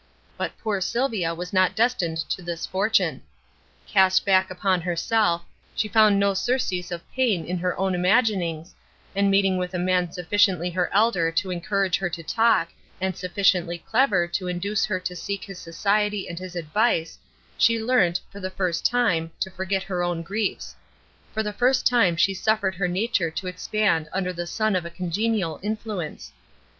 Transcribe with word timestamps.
But 0.35 0.57
poor 0.57 0.81
Sylvia 0.81 1.35
was 1.35 1.53
not 1.53 1.75
destined 1.75 2.17
to 2.31 2.41
this 2.41 2.65
fortune. 2.65 3.21
Cast 3.87 4.25
back 4.25 4.49
upon 4.49 4.81
herself, 4.81 5.43
she 5.75 5.87
found 5.87 6.19
no 6.19 6.33
surcease 6.33 6.89
of 6.89 7.07
pain 7.11 7.45
in 7.45 7.59
her 7.59 7.77
own 7.77 7.93
imaginings, 7.93 8.73
and 9.15 9.29
meeting 9.29 9.57
with 9.59 9.75
a 9.75 9.77
man 9.77 10.11
sufficiently 10.11 10.71
her 10.71 10.91
elder 10.91 11.31
to 11.33 11.51
encourage 11.51 11.99
her 11.99 12.09
to 12.09 12.23
talk, 12.23 12.69
and 12.99 13.15
sufficiently 13.15 13.77
clever 13.77 14.27
to 14.29 14.47
induce 14.47 14.85
her 14.85 14.99
to 15.01 15.15
seek 15.15 15.43
his 15.43 15.59
society 15.59 16.27
and 16.27 16.39
his 16.39 16.55
advice, 16.55 17.19
she 17.55 17.79
learnt, 17.79 18.21
for 18.31 18.39
the 18.39 18.49
first 18.49 18.83
time, 18.83 19.29
to 19.39 19.51
forget 19.51 19.83
her 19.83 20.01
own 20.01 20.23
griefs; 20.23 20.75
for 21.31 21.43
the 21.43 21.53
first 21.53 21.85
time 21.85 22.15
she 22.15 22.33
suffered 22.33 22.73
her 22.73 22.87
nature 22.87 23.29
to 23.29 23.45
expand 23.45 24.09
under 24.11 24.33
the 24.33 24.47
sun 24.47 24.75
of 24.75 24.83
a 24.83 24.89
congenial 24.89 25.59
influence. 25.61 26.31